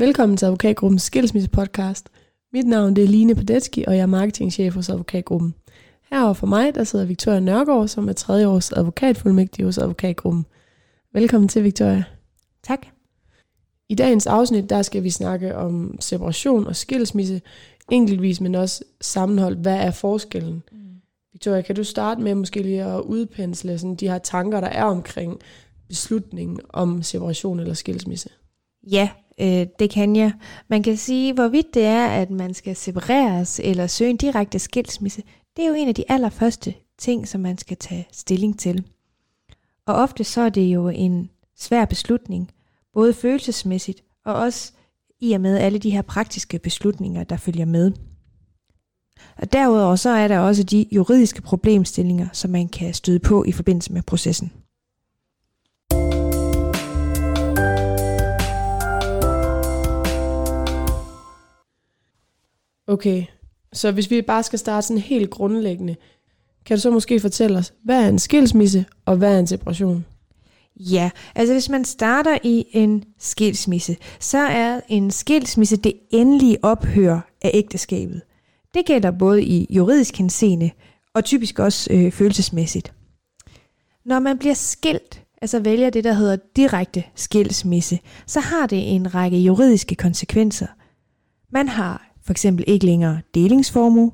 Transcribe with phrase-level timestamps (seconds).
[0.00, 2.04] Velkommen til Advokatgruppens skilsmisse-podcast.
[2.52, 5.54] Mit navn det er Line Padetski, og jeg er marketingchef hos Advokatgruppen.
[6.10, 10.46] Herover for mig, der sidder Victoria Nørgaard, som er tredje års advokatfuldmægtig hos Advokatgruppen.
[11.12, 12.04] Velkommen til, Victoria.
[12.62, 12.86] Tak.
[13.88, 17.42] I dagens afsnit, der skal vi snakke om separation og skilsmisse,
[17.90, 19.58] enkeltvis, men også sammenholdt.
[19.58, 20.62] Hvad er forskellen?
[20.72, 20.78] Mm.
[21.32, 24.84] Victoria, kan du starte med måske lige at udpensle sådan de her tanker, der er
[24.84, 25.40] omkring
[25.88, 28.28] beslutningen om separation eller skilsmisse?
[28.90, 29.10] Ja,
[29.40, 30.32] øh, det kan jeg.
[30.68, 35.22] Man kan sige, hvorvidt det er, at man skal separeres eller søge en direkte skilsmisse,
[35.56, 38.84] det er jo en af de allerførste ting, som man skal tage stilling til.
[39.86, 42.50] Og ofte så er det jo en svær beslutning,
[42.94, 44.72] både følelsesmæssigt og også
[45.20, 47.92] i og med alle de her praktiske beslutninger, der følger med.
[49.36, 53.52] Og derudover så er der også de juridiske problemstillinger, som man kan støde på i
[53.52, 54.52] forbindelse med processen.
[62.90, 63.24] Okay,
[63.72, 65.96] så hvis vi bare skal starte sådan helt grundlæggende,
[66.64, 70.04] kan du så måske fortælle os, hvad er en skilsmisse, og hvad er en separation?
[70.76, 77.20] Ja, altså hvis man starter i en skilsmisse, så er en skilsmisse det endelige ophør
[77.42, 78.22] af ægteskabet.
[78.74, 80.70] Det gælder både i juridisk henseende
[81.14, 82.92] og typisk også øh, følelsesmæssigt.
[84.04, 89.14] Når man bliver skilt, altså vælger det, der hedder direkte skilsmisse, så har det en
[89.14, 90.66] række juridiske konsekvenser.
[91.52, 94.12] Man har for eksempel ikke længere delingsformue,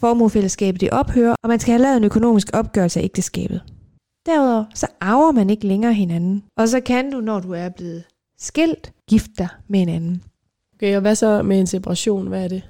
[0.00, 3.62] formuefællesskabet det ophører, og man skal have lavet en økonomisk opgørelse af ægteskabet.
[4.26, 8.04] Derudover så arver man ikke længere hinanden, og så kan du, når du er blevet
[8.38, 10.22] skilt, gifte dig med en anden.
[10.74, 12.26] Okay, og hvad så med en separation?
[12.26, 12.62] Hvad er det?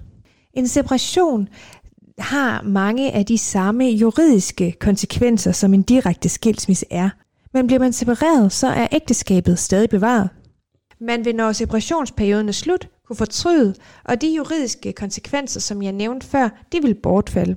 [0.53, 1.49] En separation
[2.19, 7.11] har mange af de samme juridiske konsekvenser, som en direkte skilsmisse er.
[7.55, 10.29] Men bliver man separeret, så er ægteskabet stadig bevaret.
[11.01, 16.27] Man vil, når separationsperioden er slut, kunne fortryde, og de juridiske konsekvenser, som jeg nævnte
[16.27, 17.57] før, de vil bortfalde.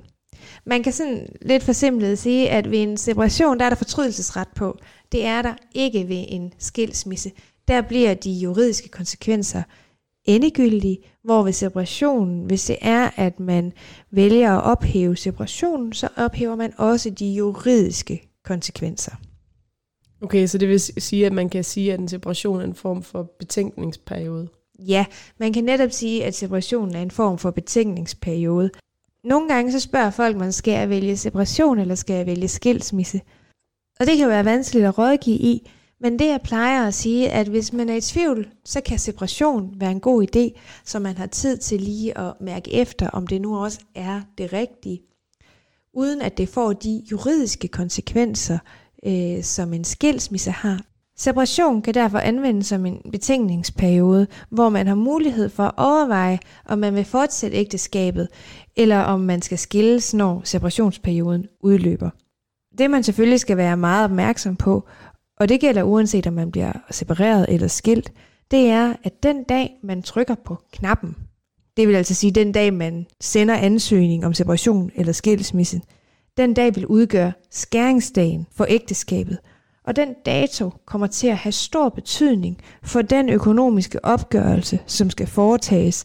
[0.66, 4.78] Man kan sådan lidt forsimplet sige, at ved en separation, der er der fortrydelsesret på.
[5.12, 7.30] Det er der ikke ved en skilsmisse.
[7.68, 9.62] Der bliver de juridiske konsekvenser
[10.24, 13.72] endegyldige, hvor ved separationen, hvis det er, at man
[14.10, 19.12] vælger at ophæve separationen, så ophæver man også de juridiske konsekvenser.
[20.22, 23.02] Okay, så det vil sige, at man kan sige, at en separation er en form
[23.02, 24.48] for betænkningsperiode?
[24.78, 25.06] Ja,
[25.38, 28.70] man kan netop sige, at separationen er en form for betænkningsperiode.
[29.24, 33.20] Nogle gange så spørger folk, man skal jeg vælge separation, eller skal jeg vælge skilsmisse?
[34.00, 37.30] Og det kan jo være vanskeligt at rådgive i, men det jeg plejer at sige,
[37.30, 41.16] at hvis man er i tvivl, så kan separation være en god idé, så man
[41.16, 45.02] har tid til lige at mærke efter, om det nu også er det rigtige,
[45.92, 48.58] uden at det får de juridiske konsekvenser,
[49.06, 50.80] øh, som en skilsmisse har.
[51.18, 56.78] Separation kan derfor anvendes som en betænkningsperiode, hvor man har mulighed for at overveje, om
[56.78, 58.28] man vil fortsætte ægteskabet,
[58.76, 62.10] eller om man skal skilles, når separationsperioden udløber.
[62.78, 64.88] Det man selvfølgelig skal være meget opmærksom på,
[65.40, 68.12] og det gælder uanset om man bliver separeret eller skilt,
[68.50, 71.16] det er, at den dag man trykker på knappen,
[71.76, 75.80] det vil altså sige den dag man sender ansøgning om separation eller skilsmisse,
[76.36, 79.38] den dag vil udgøre skæringsdagen for ægteskabet,
[79.88, 85.26] og den dato kommer til at have stor betydning for den økonomiske opgørelse, som skal
[85.26, 86.04] foretages,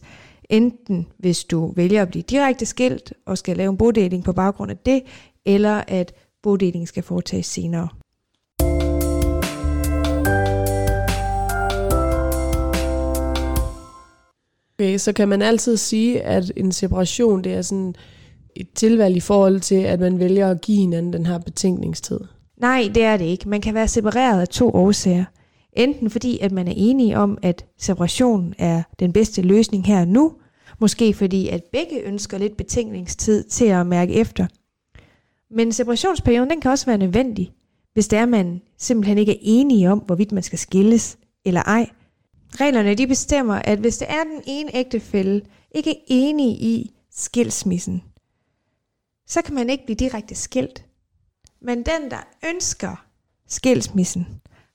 [0.50, 4.70] enten hvis du vælger at blive direkte skilt og skal lave en bodeling på baggrund
[4.70, 5.02] af det,
[5.44, 6.12] eller at
[6.42, 7.88] bodelingen skal foretages senere.
[14.78, 17.94] Okay, så kan man altid sige, at en separation, det er sådan
[18.56, 22.20] et tilvalg i forhold til, at man vælger at give hinanden den her betænkningstid?
[22.56, 23.48] Nej, det er det ikke.
[23.48, 25.24] Man kan være separeret af to årsager.
[25.72, 30.08] Enten fordi, at man er enige om, at separation er den bedste løsning her og
[30.08, 30.32] nu,
[30.80, 34.46] måske fordi, at begge ønsker lidt betænkningstid til at mærke efter.
[35.50, 37.52] Men separationsperioden den kan også være nødvendig,
[37.92, 41.90] hvis det er, man simpelthen ikke er enige om, hvorvidt man skal skilles eller ej.
[42.60, 45.40] Reglerne de bestemmer, at hvis det er den ene ægtefælde
[45.70, 48.02] ikke er i skilsmissen,
[49.26, 50.83] så kan man ikke blive direkte skilt.
[51.64, 53.06] Men den, der ønsker
[53.48, 54.26] skilsmissen,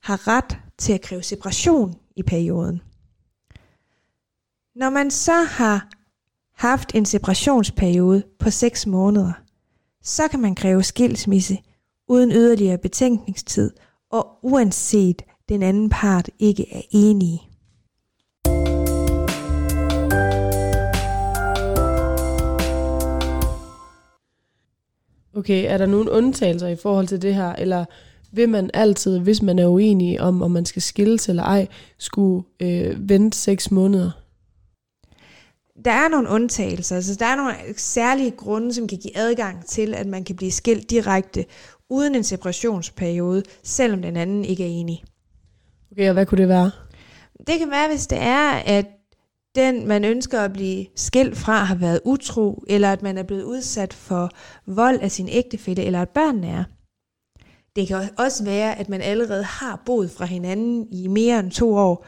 [0.02, 2.82] har ret til at kræve separation i perioden.
[4.76, 5.90] Når man så har
[6.56, 9.34] haft en separationsperiode på 6 måneder,
[10.04, 11.58] så kan man kræve skilsmisse
[12.08, 13.72] uden yderligere betænkningstid
[14.12, 17.49] og uanset den anden part ikke er enige.
[25.40, 27.86] Okay, er der nogle undtagelser i forhold til det her, eller
[28.32, 32.44] vil man altid, hvis man er uenig om, om man skal skilles eller ej, skulle
[32.60, 34.12] øh, vente seks måneder?
[35.86, 39.94] Der er nogle undtagelser, altså der er nogle særlige grunde, som kan give adgang til,
[39.94, 41.46] at man kan blive skilt direkte
[41.90, 45.04] uden en separationsperiode, selvom den anden ikke er enig.
[45.92, 46.72] Okay, og hvad kunne det være?
[47.48, 48.86] Det kan være, hvis det er, at
[49.60, 53.44] den, man ønsker at blive skilt fra, har været utro, eller at man er blevet
[53.44, 54.30] udsat for
[54.66, 56.64] vold af sin ægtefælle, eller at børnene er.
[57.76, 61.76] Det kan også være, at man allerede har boet fra hinanden i mere end to
[61.76, 62.06] år,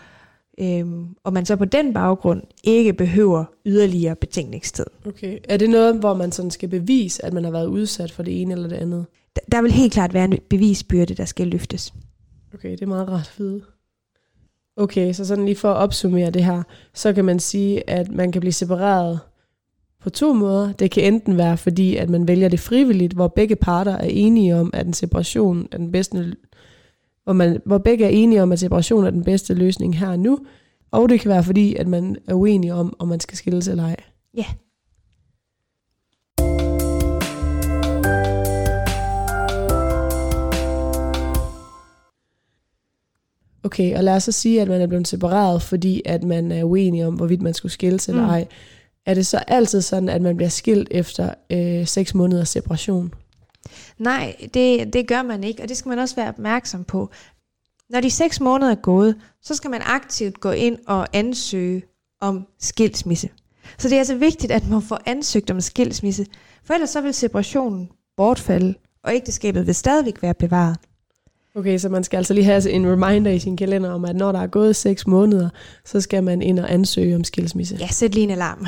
[0.59, 4.85] øhm, og man så på den baggrund ikke behøver yderligere betænkningstid.
[5.05, 5.39] Okay.
[5.49, 8.41] Er det noget, hvor man sådan skal bevise, at man har været udsat for det
[8.41, 9.05] ene eller det andet?
[9.35, 11.93] Der, der vil helt klart være en bevisbyrde, der skal løftes.
[12.53, 13.61] Okay, det er meget rart at vide.
[14.81, 16.63] Okay, så sådan lige for at opsummere det her,
[16.93, 19.19] så kan man sige, at man kan blive separeret
[19.99, 20.73] på to måder.
[20.73, 24.55] Det kan enten være, fordi at man vælger det frivilligt, hvor begge parter er enige
[24.55, 26.35] om, at en separation er den bedste,
[27.23, 30.19] hvor, man, hvor begge er enige om, at separation er den bedste løsning her og
[30.19, 30.39] nu.
[30.91, 33.83] Og det kan være, fordi at man er uenig om, om man skal skilles eller
[33.83, 33.95] ej.
[34.37, 34.45] Ja.
[43.63, 46.63] Okay, og lad os så sige, at man er blevet separeret, fordi at man er
[46.63, 48.29] uenig om, hvorvidt man skulle skilles eller Mm.
[48.29, 48.47] ej.
[49.05, 53.13] Er det så altid sådan, at man bliver skilt efter øh, seks måneders separation?
[53.97, 57.09] Nej, det, det gør man ikke, og det skal man også være opmærksom på.
[57.89, 61.83] Når de seks måneder er gået, så skal man aktivt gå ind og ansøge
[62.21, 63.29] om skilsmisse.
[63.77, 66.25] Så det er altså vigtigt, at man får ansøgt om skilsmisse,
[66.63, 68.73] for ellers så vil separationen bortfalde,
[69.03, 70.77] og ægteskabet vil stadigvæk være bevaret.
[71.55, 74.31] Okay, så man skal altså lige have en reminder i sin kalender om, at når
[74.31, 75.49] der er gået seks måneder,
[75.85, 77.77] så skal man ind og ansøge om skilsmisse.
[77.79, 78.65] Ja, sæt lige en alarm.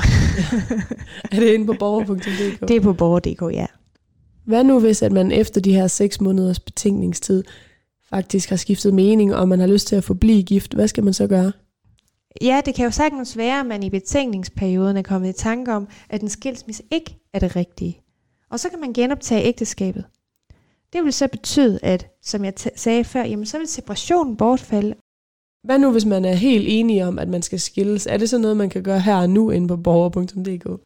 [1.32, 2.68] Er det inde på borger.dk?
[2.68, 3.66] det er på borger.dk, ja.
[4.46, 7.44] Hvad nu hvis, at man efter de her seks måneders betænkningstid
[8.10, 10.74] faktisk har skiftet mening, og man har lyst til at forblive gift?
[10.74, 11.52] Hvad skal man så gøre?
[12.42, 15.88] Ja, det kan jo sagtens være, at man i betænkningsperioden er kommet i tanke om,
[16.10, 18.00] at en skilsmisse ikke er det rigtige.
[18.50, 20.04] Og så kan man genoptage ægteskabet.
[20.94, 24.94] Det vil så betyde, at, som jeg sagde før, jamen så vil separationen bortfalde.
[25.64, 28.06] Hvad nu, hvis man er helt enig om, at man skal skilles?
[28.06, 30.80] Er det så noget, man kan gøre her og nu inde på borger.dk?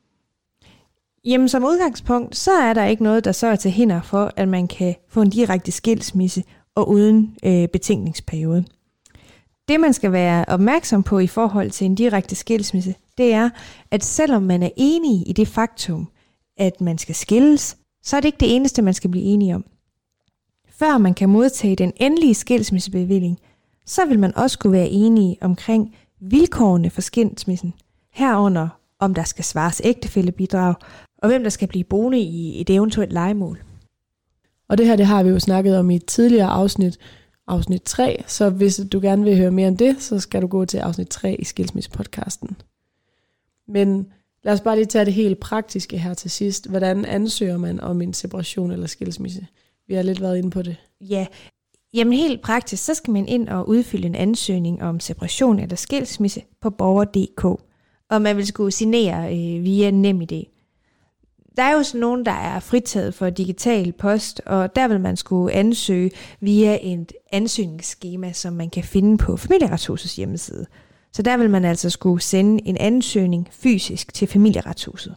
[1.25, 4.49] Jamen som udgangspunkt, så er der ikke noget, der så er til hinder for, at
[4.49, 6.45] man kan få en direkte skilsmisse
[6.75, 8.65] og uden øh, betænkningsperiode.
[9.69, 13.51] Det man skal være opmærksom på i forhold til en direkte skilsmisse, det er,
[13.91, 16.09] at selvom man er enig i det faktum,
[16.57, 19.65] at man skal skilles, så er det ikke det eneste, man skal blive enige om.
[20.79, 23.39] Før man kan modtage den endelige skilsmissebevilling,
[23.87, 27.75] så vil man også kunne være enige omkring vilkårene for skilsmissen,
[28.13, 30.75] herunder om der skal svares ægtefællebidrag,
[31.19, 33.63] og hvem der skal blive boende i et eventuelt legemål.
[34.69, 36.99] Og det her, det har vi jo snakket om i et tidligere afsnit,
[37.47, 40.65] afsnit 3, så hvis du gerne vil høre mere om det, så skal du gå
[40.65, 42.57] til afsnit 3 i skilsmissepodcasten.
[43.69, 44.07] Men
[44.45, 46.69] lad os bare lige tage det helt praktiske her til sidst.
[46.69, 49.47] Hvordan ansøger man om en separation eller skilsmisse?
[49.89, 50.77] Vi har lidt været inde på det.
[51.01, 51.27] Ja,
[51.95, 56.43] jamen helt praktisk, så skal man ind og udfylde en ansøgning om separation eller skilsmisse
[56.61, 57.45] på borger.dk,
[58.11, 60.45] og man vil skulle signere øh, via NemID.
[61.57, 65.17] Der er jo sådan nogen, der er fritaget for digital post, og der vil man
[65.17, 70.67] skulle ansøge via et ansøgningsskema, som man kan finde på familieretshusets hjemmeside.
[71.13, 75.15] Så der vil man altså skulle sende en ansøgning fysisk til familieretshuset.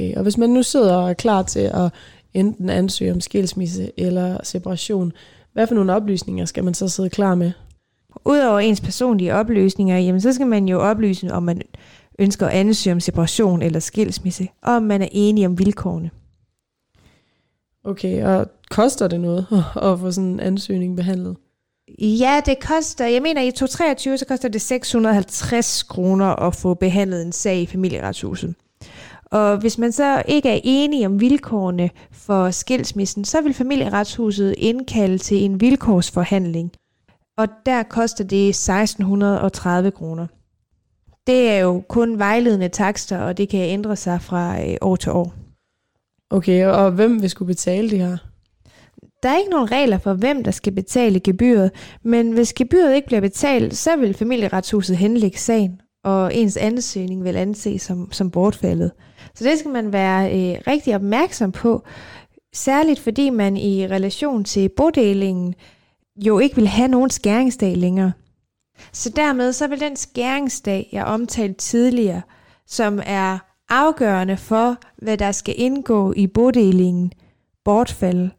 [0.00, 1.92] Okay, og hvis man nu sidder og er klar til at
[2.34, 5.12] enten ansøge om skilsmisse eller separation,
[5.52, 7.52] hvad for nogle oplysninger skal man så sidde klar med?
[8.24, 11.62] Udover ens personlige oplysninger, jamen, så skal man jo oplyse, om man
[12.18, 16.10] ønsker at ansøge om separation eller skilsmisse, og om man er enig om vilkårene.
[17.84, 19.46] Okay, og koster det noget
[19.90, 21.36] at få sådan en ansøgning behandlet?
[21.98, 27.22] Ja, det koster, jeg mener i 2023, så koster det 650 kroner at få behandlet
[27.22, 28.54] en sag i familieretshuset.
[29.32, 35.18] Og hvis man så ikke er enig om vilkårene for skilsmissen, så vil familieretshuset indkalde
[35.18, 36.72] til en vilkårsforhandling.
[37.38, 40.26] Og der koster det 1630 kroner.
[41.26, 45.12] Det er jo kun vejledende takster, og det kan ændre sig fra øh, år til
[45.12, 45.34] år.
[46.30, 48.16] Okay, og hvem vil skulle betale det her?
[49.22, 51.70] Der er ikke nogen regler for, hvem der skal betale gebyret,
[52.02, 57.36] men hvis gebyret ikke bliver betalt, så vil familieretshuset henlægge sagen, og ens ansøgning vil
[57.36, 58.92] anses som, som bortfaldet.
[59.34, 61.82] Så det skal man være øh, rigtig opmærksom på,
[62.52, 65.54] særligt fordi man i relation til bodelingen
[66.16, 68.12] jo ikke vil have nogen skæringsdag længere.
[68.92, 72.22] Så dermed så vil den skæringsdag, jeg omtalte tidligere,
[72.66, 73.38] som er
[73.68, 77.12] afgørende for, hvad der skal indgå i bodelingen,
[77.64, 78.30] bortfalde.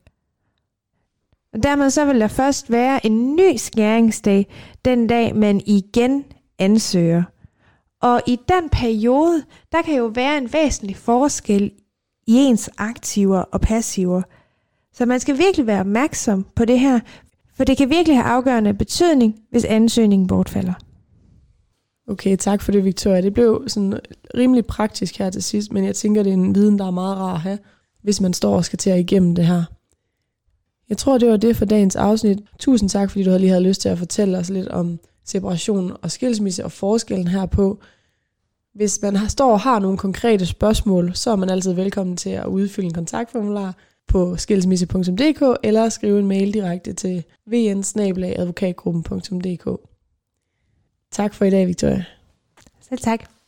[1.54, 4.48] Og dermed så vil der først være en ny skæringsdag,
[4.86, 6.26] den dag man igen
[6.60, 7.24] ansøger.
[8.02, 11.72] Og i den periode, der kan jo være en væsentlig forskel
[12.28, 14.22] i ens aktiver og passiver.
[14.94, 17.00] Så man skal virkelig være opmærksom på det her,
[17.56, 20.74] for det kan virkelig have afgørende betydning, hvis ansøgningen bortfalder.
[22.08, 23.22] Okay, tak for det, Victoria.
[23.22, 24.00] Det blev sådan
[24.38, 27.18] rimelig praktisk her til sidst, men jeg tænker, det er en viden, der er meget
[27.18, 27.60] rar at have,
[28.04, 29.64] hvis man står og skal til at igennem det her.
[30.90, 32.40] Jeg tror, det var det for dagens afsnit.
[32.60, 35.00] Tusind tak, fordi du lige havde lyst til at fortælle os lidt om
[35.32, 37.80] separation og skilsmisse og forskellen herpå.
[38.74, 42.30] Hvis man har, står og har nogle konkrete spørgsmål, så er man altid velkommen til
[42.30, 43.76] at udfylde en kontaktformular
[44.08, 47.84] på skilsmisse.dk eller skrive en mail direkte til vn
[51.12, 52.06] Tak for i dag, Victoria.
[52.82, 53.41] Selv tak.